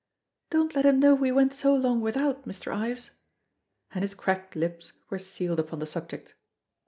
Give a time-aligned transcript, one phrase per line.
[0.49, 2.73] "Don't let him know we went so long without, Mr.
[2.73, 3.11] Ives!"
[3.93, 6.33] And his cracked lips were sealed upon the subject.